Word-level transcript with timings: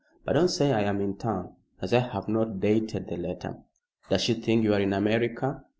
But 0.25 0.33
don't 0.33 0.47
say 0.47 0.73
I 0.73 0.81
am 0.81 0.99
in 0.99 1.15
town, 1.15 1.57
as 1.79 1.93
I 1.93 1.99
have 1.99 2.27
not 2.27 2.59
dated 2.59 3.07
the 3.07 3.17
letter." 3.17 3.59
"Does 4.09 4.21
she 4.23 4.33
think 4.33 4.63
you 4.63 4.73
are 4.73 4.79
in 4.81 4.93
America?" 4.93 5.63